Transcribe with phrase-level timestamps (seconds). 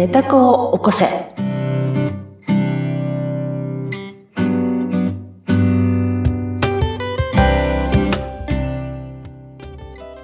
[0.00, 1.04] 寝た子を起こせ。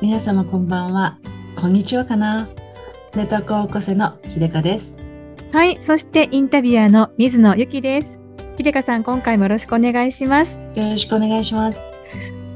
[0.01, 1.19] 皆様こんばんは。
[1.61, 2.49] こんにちはかな。
[3.15, 5.03] 寝た子を起こせの秀香です。
[5.53, 5.77] はい。
[5.83, 8.19] そしてインタビュアーの水野ゆきです。
[8.57, 10.59] 秀香さん、今回もよろしくお願いします。
[10.75, 11.96] よろしくお願いします。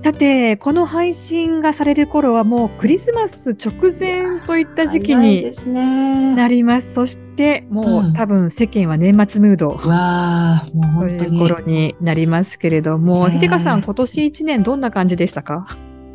[0.03, 5.51] さて、この配信がされる頃はもうクリスマス直前といった時期に。
[6.35, 6.95] なります。
[6.95, 11.39] そして、もう、うん多分世間は年末ムードわあ、もうと本当に。
[11.39, 15.67] いう頃になりますけれども、ねえ秀香さん、今年一年どんな感じでしたか？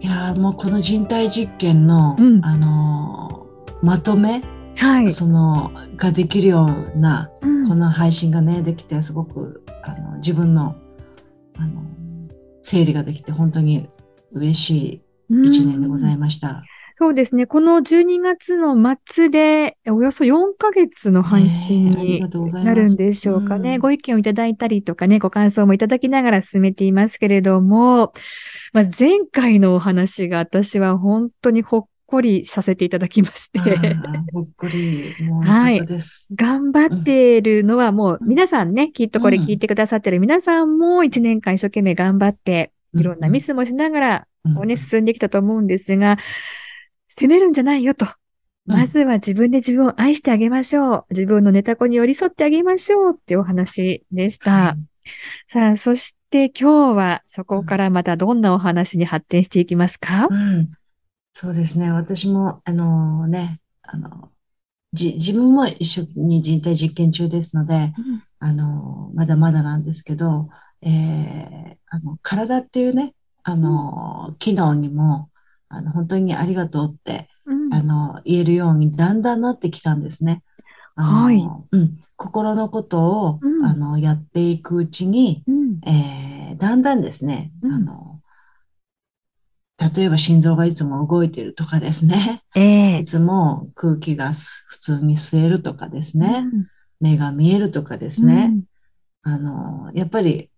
[0.02, 4.41] いやーもうこの人体実験の、うんあのーまとめ、
[4.76, 5.12] はい。
[5.12, 10.76] そのができるようなうんこの配信がねできてすごくあの自分の
[11.57, 11.81] あの
[12.65, 13.87] 整理ができて本当に
[14.31, 16.63] 嬉しい一年でございました。
[16.97, 17.45] そうですね。
[17.45, 18.75] この12月の
[19.05, 22.21] 末で、およそ4ヶ月の配信に
[22.63, 23.75] なるんでしょうかね。
[23.75, 28.13] うんご意見をいただいたりとかね、ご感想もいただきながら進めていますけれども、
[28.71, 33.59] まあ、前回のお話が私は本当にほっこりさせていただきまして、
[34.34, 35.15] ほっこり。
[35.23, 35.81] もうはい。
[36.35, 44.55] 頑張っているのはもう皆さんね、きっとこれ聞いてくださってる皆さんも1年間一生懸命頑張って、いろんなミスもしながら、うん。
[44.55, 46.17] こうね、進んできたと思うんですが、
[47.07, 48.05] 責めるんじゃないよと。
[48.05, 48.12] うん
[48.67, 51.05] まずは自分で自分を愛してあげましょう。
[51.12, 54.51] 自分のネタ子に寄り添ってあげましょうっていうお話でした。
[54.51, 55.05] はい。
[55.45, 60.71] さあ、そして今日はそこからまたどんなお話に発展していきますか、うん、
[61.37, 61.91] そうですね。
[61.91, 64.31] 私も、あのね、あの、
[64.94, 67.94] じ、自分も一緒に人体実験中ですので、
[68.39, 70.50] あの、まだまだなんですけど、
[70.81, 75.31] えーあの、体っていうね、あの、機能にも、
[75.69, 77.73] あの、本当にありがとうって、うん。
[77.73, 80.44] あの、言えるようにだんだんなってきたんですね。
[80.95, 81.41] あの、はい。
[81.72, 83.66] うん、心のことを、うん。
[83.67, 85.81] あの、やっていくうちに、うん。
[85.88, 87.74] えーだんだんですね、うん。
[87.75, 88.15] あの、
[89.78, 93.00] 例えば心臓がいつも動いてるとかですね、ええ。
[93.00, 96.68] いつも空気がす普通に吸えるとかですね、うん。
[97.00, 98.56] 目が見えるとかですね、
[99.24, 100.50] あの、やっぱり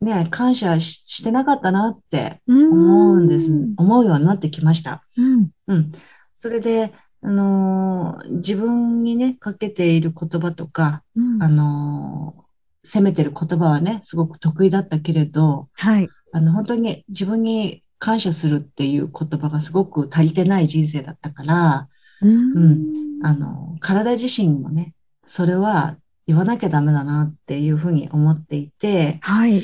[0.00, 5.04] ね、感謝ししてなかったなってうん思うんです、思うようになってきました。
[5.16, 5.50] うん。
[5.66, 5.92] うん。
[6.36, 6.92] それで、
[7.22, 11.42] あのー自分にね、かけている言葉とか、うん。
[11.42, 12.44] あのー
[12.86, 16.08] 責めてる言葉はね、すごく得意だったけれど、はい。
[16.32, 21.88] あの、本当に自分に感謝するっていう言葉がすごく足りてない人生だったから、
[22.20, 23.20] うん。
[23.22, 24.94] あの、体自身もね、
[25.24, 25.96] それは
[26.26, 29.60] 言わなきゃダメだなっていうふうに思っていて、はい。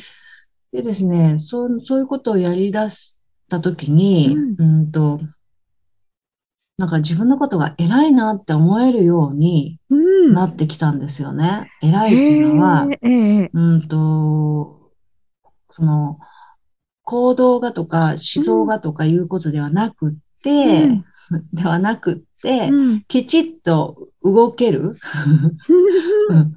[0.72, 3.16] でですね、そう、そういうことをやり出し
[3.48, 5.20] たときに、ううんと、
[6.78, 9.96] なんか自分のことが偉いなって思えるようにう
[10.30, 10.32] ん。
[10.32, 11.70] なってきたんですよね。
[11.82, 13.50] 偉いっていうのは、ええええ。
[13.52, 14.92] うんと、
[15.70, 16.18] その、
[17.10, 20.12] 行動がとか思想がとかいうことではなくっ
[20.44, 21.04] て、うん。
[21.52, 23.02] ではなくって、うん。
[23.08, 24.96] きちっと動ける、
[26.28, 26.54] う ん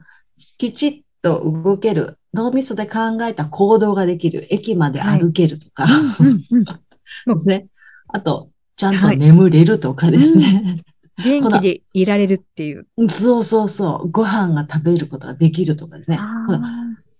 [0.60, 5.86] きちっと動ける、脳みそで考えた行動ができる、駅まで歩けるとか、
[6.20, 6.64] うんうん
[7.36, 7.68] ですね。
[8.10, 9.18] あと、ちゃんとはい。
[9.18, 10.84] 眠れるとかですね。
[11.24, 12.86] 元気でいられるっていう。
[13.10, 14.12] そうそうそう。
[14.12, 16.20] ご飯が食べることができるとかですね。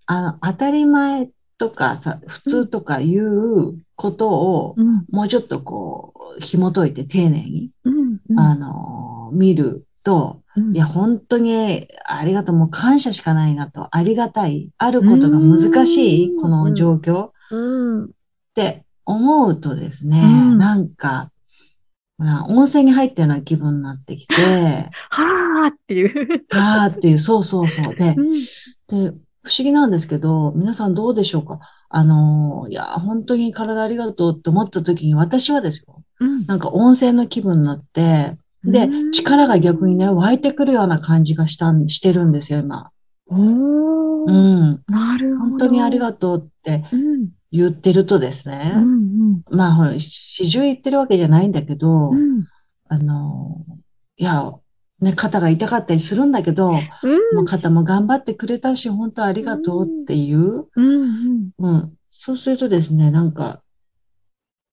[0.06, 1.28] あの、当たり前
[1.58, 4.76] とかさ、普通とかいうことを
[5.10, 7.70] もうちょっとこう、紐解いて丁寧に、
[8.36, 10.74] あの、見ると、うん。
[10.74, 16.42] いや、本当にありがとう、もう感謝しかないなと、ありがたい、あることが難しい、うん。
[16.42, 18.10] この状況っうん。
[18.54, 20.58] て思うとですね、うん。
[20.58, 21.30] なんか、
[22.16, 24.34] まあ温泉に入ったような気分になってきて、
[25.10, 26.44] はーっていう。
[26.52, 27.94] あーっていう、そうそうそう。
[27.96, 28.30] でう、ん。
[29.10, 31.60] で、不思議なんですけど、皆さんどうでしょうか？
[31.90, 36.46] あの、いや、本当に体ありがとうって思った時に、私はですよ、うん。
[36.46, 39.10] なんか温泉の気分になって、でう、ん。
[39.12, 42.90] 力が逆にね、湧いてくるような感じがしたん、してるんですよ、今。
[43.26, 44.82] おうーん。
[44.88, 45.50] なるほど。
[45.50, 47.28] 本当にありがとうってうん。
[47.52, 49.42] 言ってるとですうね、ん。
[49.50, 52.44] まあ、ほら、始終言ってるわけじゃないんだけどう、ん。
[52.88, 53.64] あの、
[54.16, 54.52] いや、
[55.00, 57.38] ね、肩が痛かったりするんだけど、もうん。
[57.42, 61.92] う肩も頑張ってくれたし、本当ありがとうっていう、うんうん。
[62.10, 63.62] そうするとですね、なんか、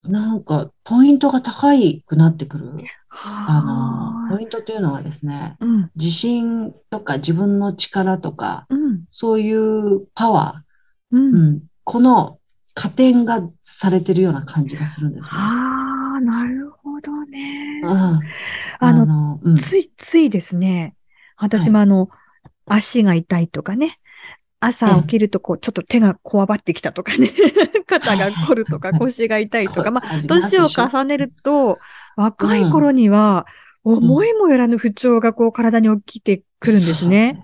[0.03, 2.71] なんか、ポイントが高いくなってくる。
[3.09, 3.61] あ。
[3.63, 5.91] の、はポイントというのはですね、ーうん。
[5.95, 9.03] 自信とか自分の力とか、うん。
[9.11, 11.35] そういうパワー、うん。
[11.35, 12.39] うん、この
[12.73, 15.31] 加点がされてるような感じがするんですね。
[16.21, 17.81] なるほどね。
[17.83, 18.19] うん、あ
[18.79, 20.95] の、の、うん、ついついですね、
[21.37, 22.09] 私もあの、
[22.65, 23.97] 足が痛いとかね。
[24.63, 27.31] 朝起きるとこう、ちょっと手がこわばってきたとかね。
[27.87, 29.89] 肩が凝るとか腰が痛いとか。
[29.89, 31.79] まあ、年を重ねると、
[32.15, 33.47] 若い頃には、
[33.83, 37.41] 思いもよらぬ不調がこう体に起きてくるんですね。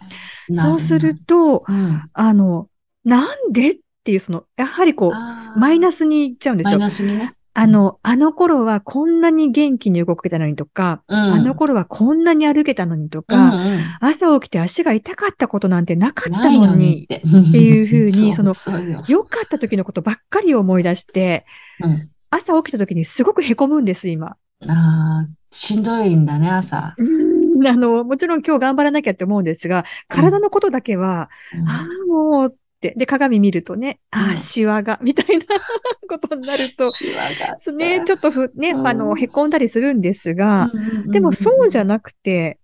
[0.53, 1.65] そうすると、
[2.13, 2.69] あの、
[3.03, 6.77] なんでっていう、その、やはりこう、マイナスにいっちゃうんですよ。
[6.77, 7.33] マイナスにね。
[7.59, 18.54] あの、あの頃はこんなに元気に動けたのにとか、うん、あの頃はこんなに歩けたのにとか、うんうん、朝起きて足が痛かったことなんてなかったのにっていうふうに、 その、
[19.07, 21.48] 良かった時のことばっかり思い出して、
[21.83, 24.27] うん、朝起きた時にすごく凹むんです、今。
[24.27, 24.36] あ
[24.68, 26.94] あ、しんどいんだね、朝。
[27.00, 31.31] あの、もちろん今日頑張らなきゃって思うんですが、体のことだけは、
[31.68, 32.56] ああ、もう。
[32.81, 35.45] で、鏡見るとね、ああ、シワが、 みたいな
[36.07, 37.74] ことになると、シワが。
[37.74, 40.71] ね、ちょっとふ、ね、あの、へこんだりするんですが、
[41.07, 42.59] でもそうじゃなくて、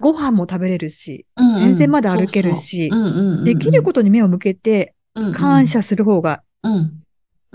[0.00, 1.26] ご飯も食べれるし、
[1.58, 2.90] 全然まだ歩けるし、
[3.44, 4.94] できることに目を向けて、
[5.34, 6.42] 感謝する方が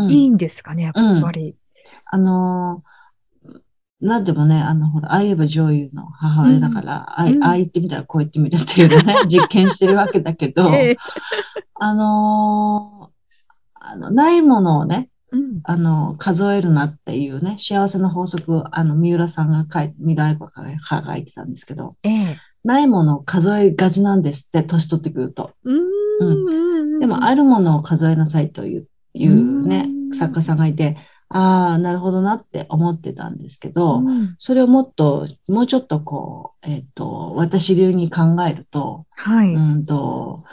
[0.09, 1.55] いいんですかね、やっぱり。
[2.05, 2.83] あの
[4.01, 7.25] なんでもね、あの、ほら、ああ言えば女優の母親だから、ああ
[7.57, 10.71] 言ってみたらこう言ってみるっていうのね、 実験してるわけだけど、
[11.75, 13.11] あの
[13.75, 15.09] あの、ないものをね、
[15.63, 20.63] あの、数えるなっていうね、幸せの法則あの、三浦さんが書いて、未来子が
[21.05, 21.95] 書いてたんですけど、
[22.63, 25.51] ないものを数えがちなんですって、年取ってくると。
[25.63, 25.73] う
[26.95, 30.97] ん、でも、あるものを数えなさいという、いうね、作家さんがいて、
[31.33, 39.53] ああ、なるほどなって思ってたんですけど、うん、それをもっと、もうちょっとこう、えっ、ー、と、私流に考えると、はい。
[39.53, 40.43] うんと、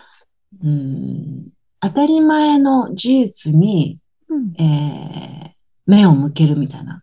[0.65, 1.49] うん、
[1.81, 3.99] 当たり前の事実に、
[4.29, 5.51] うん、えー、
[5.87, 7.03] 目を向けるみたいな。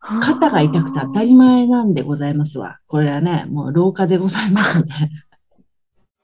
[0.00, 2.78] 肩が痛くて当たり前なんでございますわ。
[2.86, 4.92] これはね、もう廊下でございますので。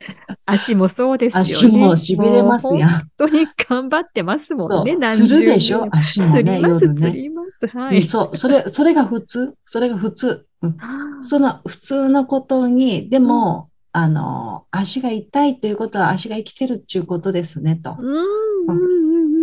[0.47, 1.43] 足もそうですよね。
[1.43, 2.91] 足も痺れますやん。
[2.91, 5.87] 本当に頑張ってますもんね、何十するでしょ？
[5.91, 7.31] 足もね、夜ね。
[7.73, 9.55] はい、そう、それ、それが普通？
[9.65, 10.47] それが普通。
[10.63, 10.77] うん、
[11.21, 17.97] その普通のことに、でも、うん、あの、足が痛いということは足が生きてるっていうことですね、と。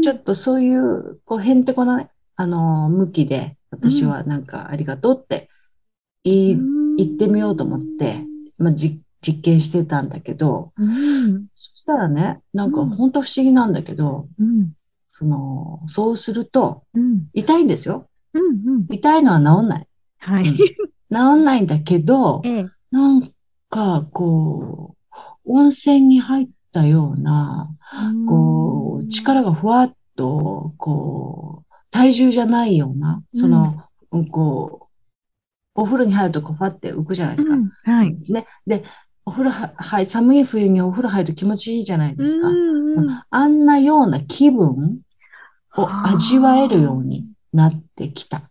[0.03, 5.47] ちょっとそういう、こう、へんてこなね、あの、向きで、私はなんかありがとうって
[6.23, 6.57] 言い、
[6.97, 8.25] 言ってみようと思って、
[8.57, 14.73] まあ、実実験してたんだけど、うん、そしたらね、なんか本当不思議なんだけど、うん、
[15.09, 16.83] その、そうすると、
[17.33, 18.07] 痛いんですよ。
[18.33, 19.87] うんうん、痛いのは治んない。
[20.19, 20.45] はい。
[20.45, 23.31] 治んないんだけど、ええ、なん
[23.69, 24.95] か、こ
[25.45, 27.69] う、温泉に入ったような、
[28.27, 34.85] こう、力がふわっと、こう、体重じゃないような、その、うん、こう、
[35.75, 37.55] お風呂に入るとこう、ファって浮くじゃないですか。
[37.55, 38.15] うん、はい。
[38.29, 38.45] ね。
[38.65, 38.83] で、
[39.25, 42.49] お風呂は、はい、寒い冬にお風呂入ると気持ちいいじゃないですか。
[42.49, 45.01] うんうん、あんなような気分
[45.75, 48.41] を味わえるようになってきた。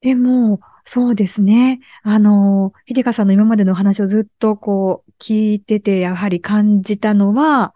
[0.00, 1.80] でも、そうですね。
[2.02, 7.74] あの、秀香さんの今までの話をずっとこう聞いてて、やはり感じたのは、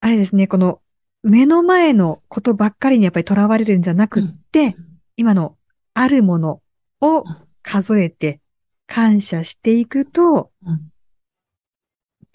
[0.00, 0.80] あれですね、この
[1.22, 4.74] 目の前のことばっかりにやっぱり囚われるんじゃなくって、うん、
[5.16, 5.56] 今の
[5.94, 6.62] あるもの
[7.00, 7.24] を
[7.62, 8.40] 数えて、
[8.86, 10.90] 感謝していくと、うん、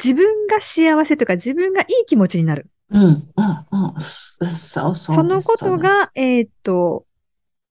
[0.03, 2.67] 自分が幸せとか自分がいい気持ちになる。
[2.89, 3.23] うん、うん、
[3.71, 4.01] うん。
[4.01, 5.15] そうそう。
[5.15, 7.05] そのことが、えっ、と、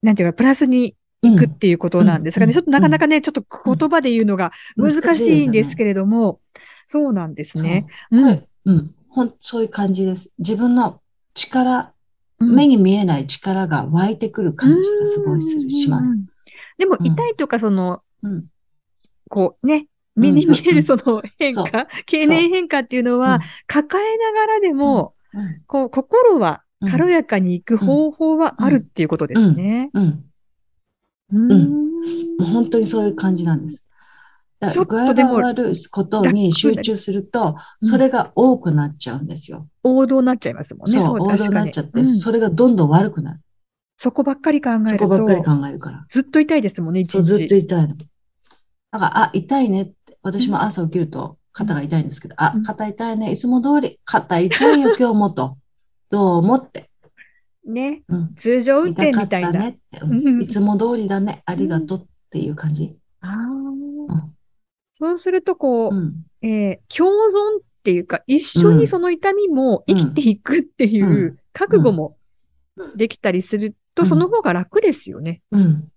[0.03, 2.41] なんていうか、プラスにいくっていうことなんです。
[2.41, 6.41] がね、ちょっとなかなかね、ちょっと言葉で言うのが難しいんですけれども、
[6.87, 7.87] そうなんですね。
[8.11, 8.21] う。
[8.21, 8.47] ん。
[8.65, 8.95] うん。
[9.11, 10.31] ほん、そういう感じです。
[10.39, 11.01] 自分の
[11.35, 11.93] 力、
[12.39, 16.17] 目に見えない力が湧いてくる感じがすごいする、します。
[16.79, 18.47] でも、痛いとか、その、うん、
[19.31, 25.15] こうね、目に見えるその変化、経年変化っていうのは、抱えながらでも、
[25.67, 29.91] こう、心は軽やかにいく方法はあるっていうことですね。
[29.95, 30.25] うん。
[31.33, 32.03] うん。
[32.45, 33.85] 本当にそういう感じなんです。
[34.69, 39.67] ちょっとでも悪いことに集中すると、それが多くなっちゃうんですよ。
[39.83, 41.01] 王道になっちゃいますもんね。
[41.01, 43.41] そう、王道になっちゃって、それがどんどん悪くなる。
[43.97, 44.91] そこばっかり考えると。
[44.91, 46.05] そこばっかり考えるから。
[46.11, 47.23] ずっと痛いですもんね、一日。
[47.23, 47.95] ずっと痛いの。
[48.91, 55.57] だから、あ、痛いねって、私も朝起きると肩が痛いんですけど、あ、肩痛いね、いつも通り、肩痛いよ、今日もと。
[56.11, 56.91] どう思って。
[57.65, 59.53] ね、うん、通常運転みたいな。
[59.53, 62.97] ねって、うん、いつも通りだね、ありがとうっていう感じ。
[63.21, 64.35] ああ、うん、
[64.95, 72.17] そうすると、こう、うん、えー、共存っていうか、一緒にその痛みも生きていくっていう覚悟も
[72.97, 75.43] できたりすると、その方が楽ですよね。
[75.53, 75.89] うん。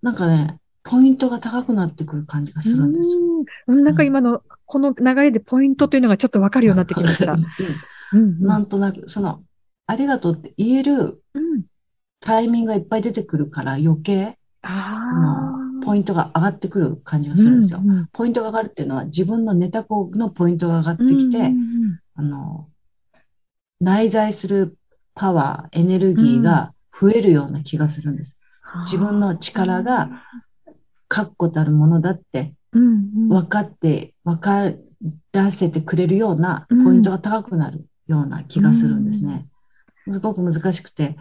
[0.00, 3.20] なんかね、ポイントが高くなってくる感じがするんですよ。
[3.68, 3.84] うん。
[3.84, 7.34] なんか今の、この流れでポイントというのがちょっとわかるようになってきました。
[8.12, 9.42] うんなんとなく、その、
[9.86, 11.64] ありがとうって言えるうん。
[12.20, 15.84] タイミングがいっぱい出てくるから余計、ああのあ。
[15.84, 17.80] ポイントが上がってくる感じがするんですよ。
[17.82, 21.52] うんうんポイントが上がるっていうのは自分のネタ子のポイントが上がってきて、
[22.14, 22.68] あの、
[23.80, 24.76] 内在する
[25.14, 28.36] パワー、エネルギーが増えるような気がするんです。
[28.36, 28.42] うん
[28.84, 30.08] 自分の力が
[31.12, 34.72] 確固たるものだって分かって、分か
[35.32, 39.46] らせてくれるようなポイントが高くなるような気がするんですね。
[40.10, 41.18] すごく難しくて、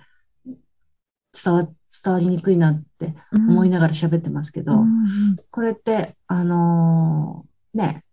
[1.43, 1.67] 伝わ、
[2.03, 4.79] 伝わりにくいなって思いながら喋ってますけど、
[5.49, 8.05] これって、あのーね、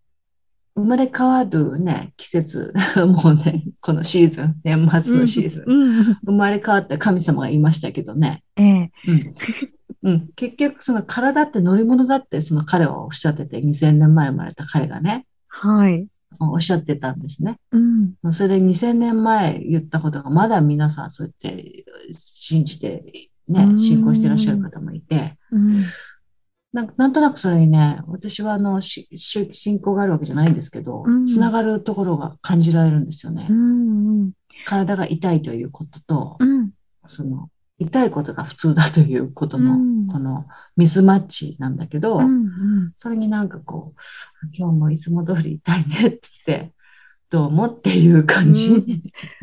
[0.78, 2.72] 生まれ変わるね、季節、
[3.04, 8.92] もうね、このシーズン、年末のシーズン、うんうん生まれ変わった神様がいましたけどね、ええ。
[9.08, 9.34] うん。
[10.04, 16.06] うん、結局、その体って乗り物だって、その彼はおっしゃってて、2000年前生まれた彼がね、はい。
[16.38, 17.58] おっしゃってたんですね。
[17.72, 18.32] うん。
[18.32, 25.82] それで2000年前言ったことが、まだ皆さんそうやって信じて、ねう、ん信仰してらっしゃる方もいて、うん。
[26.72, 33.52] なんなんとなくそれにね、私はあの、しし信仰があるわけじゃないんですけどうん、つながるところが感じられるんですよねう。
[33.52, 34.32] ん。
[34.66, 36.70] 体が痛いということとう、ん。
[37.06, 37.48] その、
[37.78, 40.46] 痛いことが普通だということのうん、この
[40.76, 42.92] ミスマッチなんだけどう、ん。
[42.98, 46.72] それになんかこう、今日もいつも通り痛いねって言って、
[47.30, 48.72] どうもっていう感じ。
[48.72, 49.02] うん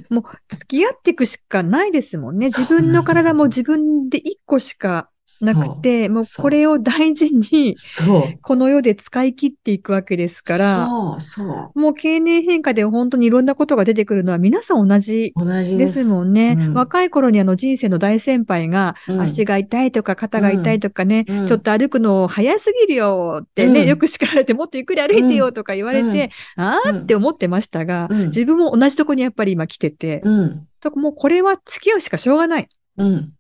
[0.09, 2.47] もう付き合っていくしかないですもんね。
[2.47, 5.09] 自分の体も自分で一個しか
[5.41, 7.75] なくて、もうこれを大事に。
[8.41, 11.79] この世で使い切っていくわけですから、そう、そう。
[11.79, 16.03] もう経年変化で本当にいろんなことが出てくるのは皆さん同じでです。
[16.03, 16.55] すもんね。
[16.59, 30.21] うん若い頃にあの人生の大先輩がうん足が痛いとか肩が痛いとかね、うんちょっと歩くの早すぎるよってね、うんよく叱られてもっとゆっくり歩いてよとか言われて、あーって思ってましたが、うん自分も同じとこにやっぱり今来てて、
[30.95, 32.67] もうこれは付き合うしかしょうがない。
[32.97, 33.33] うん。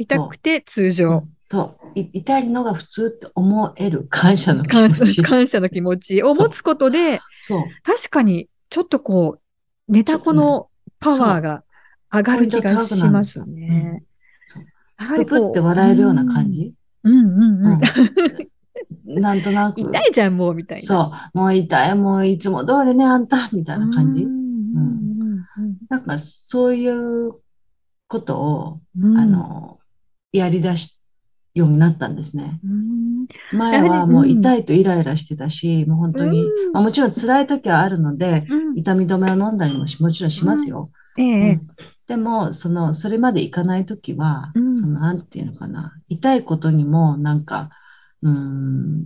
[0.00, 1.26] 痛くて通常。
[1.50, 1.98] そう。
[1.98, 5.22] い痛いのが普通って思える感謝の気感謝持ち。
[5.22, 7.64] 感謝の気持ちを持つことで、そう。
[7.82, 9.38] 確かにちょっとこ
[9.88, 10.68] う、ネタ子の
[11.00, 11.64] パワーが
[12.12, 14.04] 上がる気がしますね。
[15.16, 16.72] ププって笑えるような感じ？
[17.02, 17.72] うんうんうんうん。
[17.72, 17.80] うん
[19.20, 19.80] なんとなく。
[19.80, 20.86] 痛いじゃん、もう、みたいな。
[20.86, 21.38] そう。
[21.38, 24.22] もう痛い、もういつも通りね、あんた、みたいな感じ？
[24.22, 24.30] うん。
[24.30, 25.20] うん
[25.88, 27.32] なんかそういう
[28.06, 29.79] ことを、うんうんあの、
[30.32, 30.98] やり出し
[31.54, 32.60] ようになったんですね。
[32.64, 33.00] うん
[33.52, 40.90] 前はもう痛いとイライラしてたし、もう本当に、うんまあ、もちろん辛い時はあるので、うん痛み止めを飲んだりもしもちろんしますよ。
[41.18, 41.66] えうえん
[42.10, 47.70] でも、その、それまでいかない時は、うんその、なんていうのかな、痛いことにも、なんか、
[48.22, 49.04] うーん、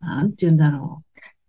[0.00, 1.02] なんていうんだろ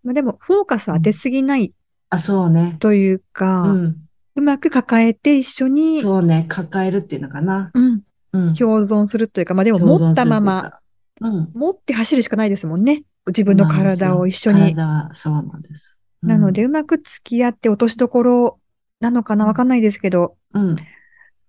[0.04, 0.06] う。
[0.06, 1.74] まあでも、フォーカス当てすぎない
[2.08, 2.76] あ、そうね。
[2.80, 3.96] というか、う。
[4.36, 6.46] うんまく抱えて一緒に、そうね。
[6.48, 7.70] 抱えるっていうのかな。
[7.74, 8.54] うん、うん。
[8.54, 10.78] 共存するというか、まあでも持ったまま、
[11.20, 11.50] うん。
[11.54, 13.04] 持って走るしかないですもんね。
[13.26, 14.74] 自分の体を一緒に。
[14.74, 15.96] 体はそうなんです。
[15.96, 18.60] うんなので、、うまく付き合って落としどころ
[19.00, 20.76] なのかなわかんないですけど、うん。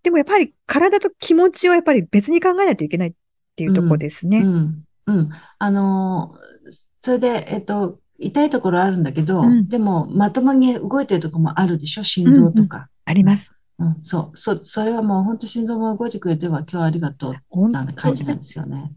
[0.01, 3.13] でもやっぱり体と気持ちをやっぱり別に考えないといけないっ
[3.55, 4.39] ていうところですね。
[4.39, 4.83] うん。
[5.05, 5.29] うん。
[5.59, 12.03] あのーそれで、えっと、痛いところあるんだけど、うんでも、まともに動いてるところもあるでしょ？
[12.03, 12.89] 心臓とか。
[13.05, 13.55] あります。
[13.79, 18.91] うん、そう、そう、それはもう本当心臓も動いてくれては今日はありがとう本な当感じなんですよね。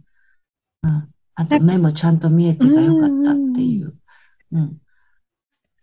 [0.82, 1.08] うん。
[1.34, 3.94] あと目もちゃんと見えてたよかったっていう。
[4.52, 4.76] うん。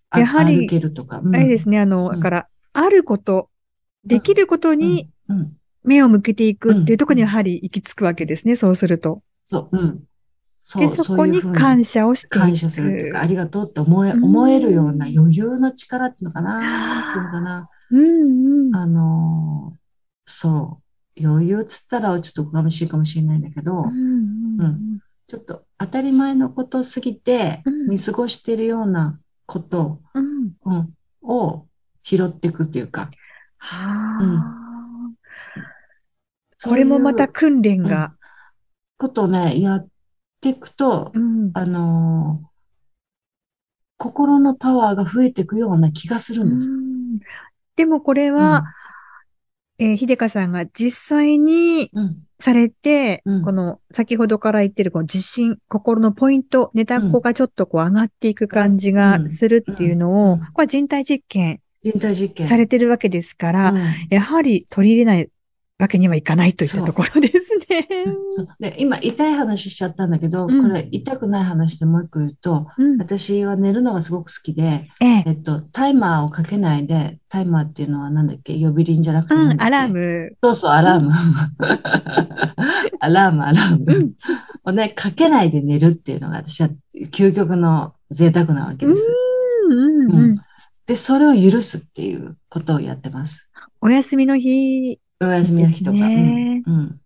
[0.10, 1.20] あやはり歩けるとか。
[1.20, 3.50] うんあれですね、あの、うんだから、あること、
[4.06, 5.54] できることにうん、うん。
[5.84, 9.22] 目を向けていくっていうところにうんやはり行き着くわけですね、そうすると。
[9.44, 10.04] そう、うん。
[10.64, 12.40] そで、う、そこに感謝をしていく。
[12.40, 17.70] 感謝するとか、ありがとうって思え、うん思えるような余裕の力っていうのかな、なんていうのかな。
[17.92, 18.76] うんうん。
[18.76, 19.78] あのー
[20.26, 20.82] そ
[21.18, 30.54] う、余裕っつったらちょっとおかましいかもしれないんだけど、うんうんうんちょっと当たり前のことすぎてうん見過ごしてるようなこと、うん。
[30.66, 30.94] うん
[31.24, 31.66] を
[32.04, 33.10] 拾っていくっていうか、
[33.58, 34.60] はうんあ。
[36.66, 38.14] これもまたそういう訓練が。
[38.98, 39.88] ことをね、やっ
[40.44, 41.52] ていくと、うん。
[41.54, 42.54] あのー
[43.98, 46.70] 心のパワーが増えていくような気がするんです。
[46.70, 47.20] うん。
[47.78, 48.66] でもこれは、
[49.78, 53.42] えー、秀香さんが実際にうん、うんされて、うん。
[53.46, 60.40] この先ほどから言ってるこの自信、心のポイント、ネタっ子がちょっとこう上がっていく感じがするっていうのを、うん。
[60.40, 62.46] これは人体実験人体実験。
[62.46, 63.84] されてるわけですから、うん。
[64.10, 65.30] やはり取り入れない
[65.84, 67.88] わけにはいかないといったところですね。
[68.60, 72.98] で今、痛い話しちゃったんだけど、うんこれ痛くない話でもう一個言うと、うん。
[72.98, 78.54] 私は寝るのがすごく好きで、えええっと、タイマーをかけないで、タイマーっていうのはなんだっけ？
[78.54, 80.32] 呼び鈴じゃなくてうん、アラーム。
[80.44, 81.12] そうそう、アラーム。
[83.00, 83.86] アラーム、アラーム。
[83.88, 84.14] うん。
[84.64, 86.70] をね、かけないで寝るっていうのが私は
[87.12, 89.14] 究極の贅沢なわけです。
[90.86, 93.50] で、それを許すっていうことをやってます。
[93.82, 95.98] お休みの日、お休みの日とか。
[95.98, 96.76] ねうん。
[96.76, 97.02] うん。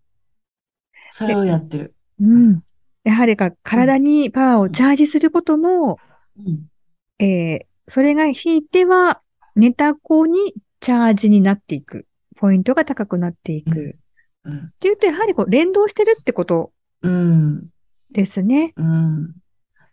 [1.10, 1.96] それをやってる。
[2.22, 2.62] うん。
[3.04, 5.98] やはりか体にパワーをチャージすることも、
[6.38, 7.24] うん。
[7.24, 9.22] えーそれがひいては
[9.56, 12.06] 寝た子にチャージになっていく。
[12.36, 13.98] ポイントが高くなっていく。
[14.44, 16.72] うんうんっていうと、やはりこう連動してるってこと
[17.02, 17.68] うん。
[18.12, 18.74] ですね。
[18.76, 19.36] うん。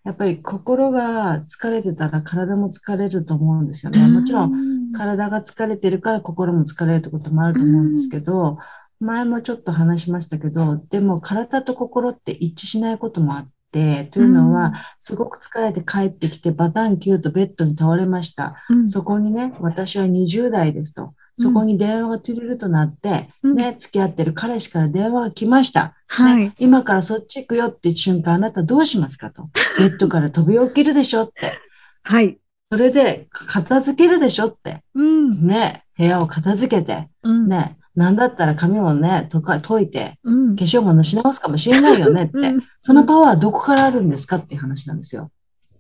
[0.04, 4.06] やっぱり心が疲れてたら体も疲れると思うんですよね。
[4.06, 8.58] もちろんん体が疲れてるから心も疲れるってこともあると思うんですけど、
[9.00, 18.56] 前もちょっと話しましたけど、でも体と心って一致しないこともあって、というのは、すごく疲れて帰ってきてバタンキューとベッドに倒れました。
[18.70, 21.14] うんそこにね、私は20代ですと。
[21.38, 25.96] そこに電話がトゥルルとなって、うんね、付き合ってる彼氏から電話が来ました。
[26.06, 26.36] はい。
[26.36, 29.50] ね、今からそっち行くよって瞬間、あなたどうしますかと。
[29.78, 31.58] ベッドから飛び起きるでしょって。
[32.04, 32.38] はい。
[32.74, 34.82] それで片付けるでしょって。
[34.96, 35.46] うん。
[35.46, 37.48] ね、部屋を片付けて、うん。
[37.48, 40.56] ね、なんだったら髪もね、とか解いて、うん。
[40.56, 42.36] 化粧もし直すかもしれないよねって。
[42.36, 45.30] うんそのパワーはどこからあるんですかっていう話なんですよ。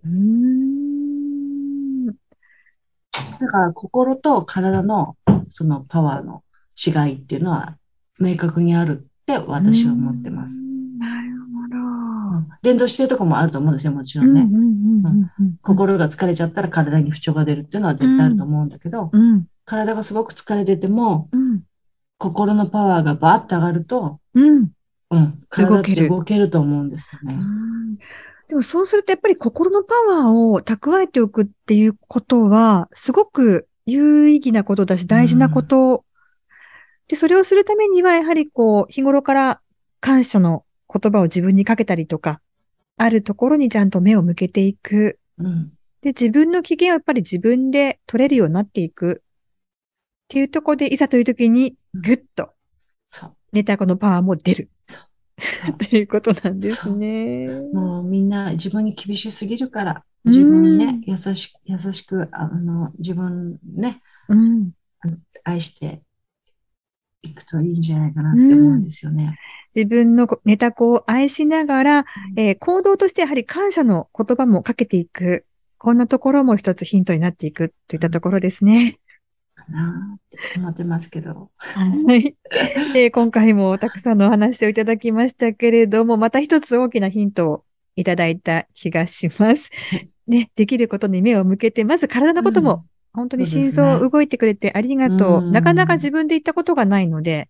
[0.04, 2.06] うーん。
[2.06, 2.12] だ
[3.48, 5.16] から心と体の
[5.48, 6.44] そのパワーの
[6.76, 7.76] 違いっていうのは
[8.20, 10.60] 明確にあるって私は思ってますう。
[10.62, 11.33] んなる
[12.62, 14.40] 連動してるところもあると思うんですよ、もちろうんんね。
[14.42, 14.58] うんう
[15.08, 15.56] んうん。
[15.62, 19.46] 心が疲れちゃったら体に不調が出るっていうのは絶対あると思うんだけど、うん。
[19.64, 21.62] 体がすごく疲れてても、うん。
[22.18, 24.70] 心のパワーがバーッと上がると、うん。
[25.10, 26.50] うん、体って動ける。
[26.50, 27.34] と思うんですよね。
[27.34, 27.98] うん
[28.48, 36.04] でもそうするとやっぱり心のパワーを蓄えておくっていうことは、すごく有意義なことだし大事なこと。
[37.08, 39.60] で、それをするためには、やはりこう、日頃から
[40.00, 40.63] 感謝の
[40.96, 42.40] 言葉を自分にかけたりとか、
[42.96, 45.18] あるところにちゃんと目を向けていく。
[45.38, 49.22] うん、で、自分の機嫌をやっぱり自分で取れるようになっていく。
[49.22, 52.50] っていうところで、いざという時に、ぐっと、
[53.06, 53.36] そう。
[53.52, 54.70] ネタコのパワーも出る。
[54.86, 54.98] そ
[55.68, 57.48] う っていうことなんですね。
[57.72, 64.72] もうみんな自分に厳しすぎるから、うん自分にね、優しく、優しく、あの、自分ね、うん。
[65.44, 66.02] 愛して
[67.28, 69.38] いくといいんじゃないかなって思うんですよね。
[69.74, 72.04] 自分のネタ子を愛しながら、
[72.36, 75.46] えー行動としてやはり感謝の言葉もかけていく。
[75.78, 78.98] こんなところも一つヒントになっていくといったところですね。
[79.54, 81.50] かなって思ってますけど。
[81.58, 82.36] はい。
[82.96, 87.64] えー今回もたくさんのお話をいただきましたけれども、また一つ大きなヒントを
[87.96, 89.70] いただいた気がします。
[90.26, 95.42] ね、できることに目を向けて、まず体のことも、本当に心臓動いてくれてありがとう。
[95.44, 97.48] うんなかなか自分で言ったことがないので、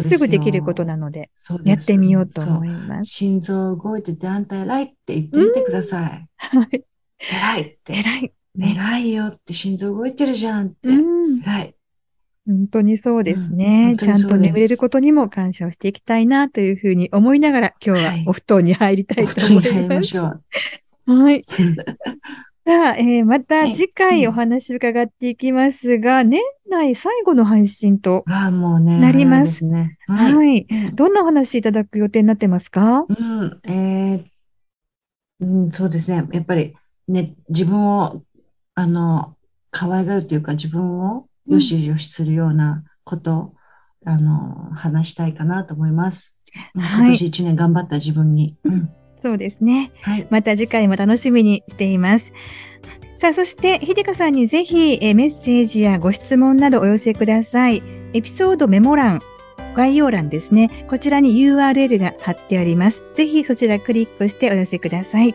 [0.00, 1.30] すよぐできることなので、
[1.64, 3.10] やってみようと思います。
[3.10, 6.28] 心臓動いててあんた偉いって言ってみてください。
[6.36, 6.84] はい。
[7.18, 7.98] 偉いって。
[7.98, 8.32] 偉い。
[8.56, 8.74] ね。
[8.74, 10.88] 偉いよって心臓動いてるじゃんって。
[10.88, 11.42] うん。
[11.42, 11.74] 偉い。
[12.46, 13.86] 本当にそうですうんね。
[13.88, 19.98] 本当ちゃんと眠れることにも感謝をしていきたいなというふうに思いながら今日ははいお布団に入りたおいと思布団に入りいます。
[19.98, 20.22] ましょ
[21.06, 21.22] う。
[21.22, 21.44] はい。
[22.66, 28.98] さあ、えーまたはい次回お話伺っていきますが、年内最後の配信と、ああ、もうね。
[28.98, 29.98] なりますね。
[30.08, 30.14] は。
[30.34, 30.88] はいい。
[30.88, 33.06] うんどんなお話いただく予定になってますか？
[33.08, 34.24] うん、えー
[35.38, 36.26] うん、そうですね。
[36.32, 36.74] やっぱり
[37.06, 38.22] ね、自分を、
[38.74, 39.36] あの、
[39.70, 43.54] 可愛がるというか、自分をよしよしするようなことを、
[44.04, 46.34] あの、話したいかなと思います。
[46.74, 48.56] うんはい今年一年頑張った自分に。
[48.64, 48.90] うん
[49.26, 49.90] そうですね。
[50.02, 50.26] はい。
[50.30, 52.32] また次回も楽しみにしています。
[53.18, 57.82] さあ、そして、ひでかさんにぜひえーメッセージやご質問などお寄せください。
[58.12, 59.20] エピソードメモ欄、
[59.74, 60.86] 概要欄ですね。
[60.88, 63.02] こちらに URL が貼ってあります。
[63.14, 65.34] ぜひそちらクリックしてお寄せください。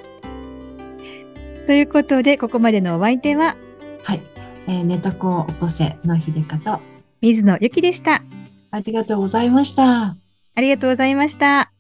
[1.68, 3.58] ということで、ここまでのお相手は、
[4.04, 4.22] はい。
[4.68, 6.80] えー、寝た子を起こせのひでかと、
[7.20, 8.24] 水野ゆきでした。
[8.72, 10.16] ありがとうございました。
[10.56, 11.74] ありがとうございました。